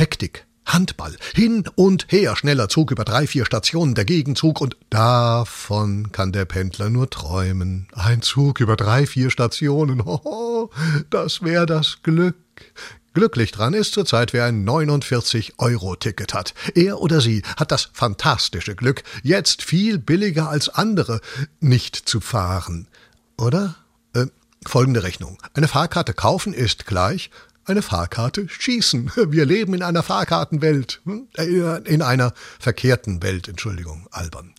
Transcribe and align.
Hektik, 0.00 0.46
Handball, 0.64 1.14
hin 1.34 1.64
und 1.74 2.06
her, 2.08 2.34
schneller 2.34 2.70
Zug 2.70 2.90
über 2.90 3.04
drei, 3.04 3.26
vier 3.26 3.44
Stationen, 3.44 3.94
der 3.94 4.06
Gegenzug 4.06 4.62
und 4.62 4.78
davon 4.88 6.10
kann 6.10 6.32
der 6.32 6.46
Pendler 6.46 6.88
nur 6.88 7.10
träumen. 7.10 7.86
Ein 7.92 8.22
Zug 8.22 8.60
über 8.60 8.76
drei, 8.76 9.06
vier 9.06 9.28
Stationen, 9.28 10.02
hoho, 10.06 10.70
das 11.10 11.42
wär 11.42 11.66
das 11.66 11.98
Glück. 12.02 12.34
Glücklich 13.12 13.52
dran 13.52 13.74
ist 13.74 13.92
zurzeit, 13.92 14.32
wer 14.32 14.46
ein 14.46 14.66
49-Euro-Ticket 14.66 16.32
hat. 16.32 16.54
Er 16.74 17.02
oder 17.02 17.20
sie 17.20 17.42
hat 17.58 17.70
das 17.70 17.90
fantastische 17.92 18.74
Glück, 18.74 19.02
jetzt 19.22 19.60
viel 19.60 19.98
billiger 19.98 20.48
als 20.48 20.70
andere 20.70 21.20
nicht 21.60 21.94
zu 21.94 22.20
fahren. 22.22 22.88
Oder? 23.36 23.74
Äh, 24.14 24.28
folgende 24.66 25.02
Rechnung. 25.02 25.36
Eine 25.52 25.68
Fahrkarte 25.68 26.14
kaufen 26.14 26.54
ist 26.54 26.86
gleich 26.86 27.30
eine 27.64 27.82
Fahrkarte 27.82 28.48
schießen. 28.48 29.12
Wir 29.28 29.46
leben 29.46 29.74
in 29.74 29.82
einer 29.82 30.02
Fahrkartenwelt. 30.02 31.00
Hm? 31.04 31.28
Äh, 31.36 31.82
in 31.84 32.02
einer 32.02 32.32
verkehrten 32.58 33.22
Welt, 33.22 33.48
Entschuldigung, 33.48 34.06
albern. 34.10 34.54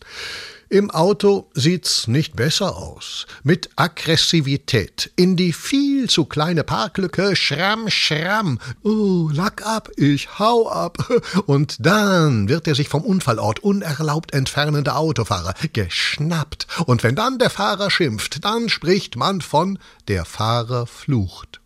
Im 0.72 0.90
Auto 0.90 1.50
sieht's 1.54 2.08
nicht 2.08 2.38
besser 2.38 2.78
aus. 2.78 3.28
Mit 3.44 3.72
Aggressivität 3.76 5.12
in 5.18 5.36
die 5.36 5.52
viel 5.52 6.10
zu 6.10 6.24
kleine 6.24 6.64
Parklücke, 6.64 7.36
schramm, 7.36 7.90
schramm. 7.90 8.58
Oh, 8.82 9.30
lack 9.34 9.66
ab, 9.66 9.90
ich 9.98 10.40
hau 10.40 10.70
ab. 10.70 10.98
Und 11.46 11.86
dann 11.86 12.48
wird 12.48 12.68
der 12.68 12.76
sich 12.76 12.88
vom 12.88 13.04
Unfallort 13.04 13.60
unerlaubt 13.60 14.34
entfernende 14.34 14.96
Autofahrer 14.96 15.56
geschnappt. 15.74 16.68
Und 16.86 17.04
wenn 17.04 17.16
dann 17.16 17.38
der 17.38 17.50
Fahrer 17.50 17.92
schimpft, 17.92 18.46
dann 18.46 18.70
spricht 18.70 19.18
man 19.18 19.42
von 19.42 19.78
der 20.08 20.24
Fahrer 20.24 20.88
flucht 20.88 21.61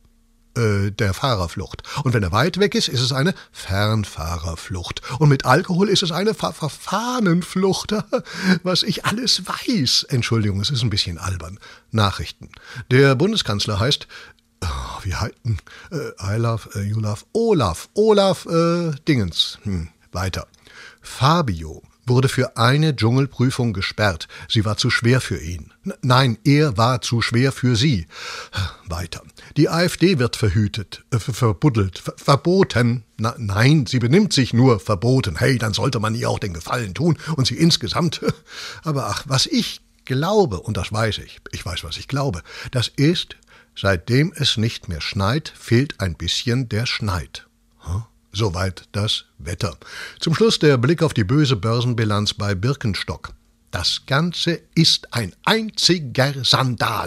äh, 0.56 0.92
der 0.92 1.14
Fahrerflucht. 1.14 1.84
Und 2.04 2.14
wenn 2.14 2.24
er 2.24 2.32
weit 2.32 2.60
weg 2.60 2.76
ist, 2.76 2.88
ist 2.88 3.02
es 3.02 3.12
eine 3.12 3.34
Fernfahrerflucht. 3.52 5.02
Und 5.20 5.30
mit 5.30 5.46
Alkohol 5.46 5.90
ist 5.90 6.04
es 6.04 6.12
eine 6.12 6.34
Ver 6.34 6.54
Verfahnenflucht. 6.54 7.96
Was 8.64 8.84
ich 8.84 9.06
alles 9.06 9.44
weiß. 9.46 10.08
Entschuldigung, 10.10 10.60
es 10.62 10.70
ist 10.70 10.84
ein 10.84 10.90
bisschen 10.90 11.18
albern. 11.18 11.60
Nachrichten. 11.92 12.50
Der 12.92 13.16
Bundeskanzler 13.16 13.80
heißt 13.80 14.08
oh, 14.62 15.04
wie 15.04 15.16
heißen? 15.16 15.60
Äh, 15.92 16.36
I 16.36 16.38
love, 16.38 16.70
äh, 16.76 16.84
you 16.84 17.00
love, 17.00 17.24
Olaf, 17.34 17.90
Olaf 17.94 18.46
äh, 18.46 18.92
Dingens. 19.08 19.60
Hm, 19.64 19.90
weiter. 20.12 20.48
Fabio 21.02 21.84
wurde 22.06 22.30
für 22.30 22.58
eine 22.58 22.96
Dschungelprüfung 22.96 23.74
gesperrt. 23.74 24.28
Sie 24.48 24.66
war 24.66 24.78
zu 24.78 24.90
schwer 24.90 25.22
für 25.22 25.42
ihn. 25.42 25.72
Nein, 26.02 26.38
er 26.44 26.78
war 26.78 27.02
zu 27.02 27.22
schwer 27.22 27.52
für 27.52 27.76
sie. 27.76 28.08
Weiter. 28.88 29.22
Die 29.58 29.70
AfD 29.70 30.20
wird 30.20 30.36
verhütet, 30.36 31.04
äh, 31.12 31.20
verbuddelt, 31.20 32.00
ver 32.00 32.14
verboten. 32.18 33.04
Na, 33.18 33.36
nein, 33.38 33.86
sie 33.86 34.00
benimmt 34.00 34.34
sich 34.34 34.54
nur 34.54 34.80
verboten. 34.80 35.38
Hey, 35.38 35.58
dann 35.58 35.74
sollte 35.74 36.00
man 36.00 36.16
ihr 36.16 36.30
auch 36.30 36.40
den 36.40 36.54
Gefallen 36.54 36.94
tun 36.94 37.18
und 37.36 37.48
sie 37.48 37.56
insgesamt. 37.56 38.22
Aber 38.84 39.08
ach, 39.08 39.24
was 39.28 39.46
ich 39.46 39.82
glaube, 40.06 40.60
und 40.60 40.78
das 40.78 40.92
weiß 40.92 41.20
ich, 41.20 41.40
ich 41.52 41.66
weiß, 41.66 41.84
was 41.84 41.98
ich 41.98 42.08
glaube, 42.08 42.42
das 42.72 42.88
ist, 42.88 43.36
seitdem 43.76 44.34
es 44.36 44.58
nicht 44.58 44.88
mehr 44.88 45.02
schneit, 45.02 45.52
fehlt 45.56 46.00
ein 46.00 46.16
bisschen 46.16 46.70
der 46.70 46.86
Schneid. 46.86 47.48
Soweit 48.36 48.84
das 48.92 49.24
Wetter. 49.38 49.78
Zum 50.20 50.36
Schluss 50.36 50.60
der 50.60 50.78
Blick 50.78 51.02
auf 51.02 51.14
die 51.14 51.24
böse 51.24 51.56
Börsenbilanz 51.56 52.34
bei 52.34 52.54
Birkenstock. 52.54 53.32
Das 53.72 54.02
Ganze 54.06 54.60
ist 54.76 55.14
ein 55.14 55.34
einziger 55.46 56.44
Sandal. 56.44 57.04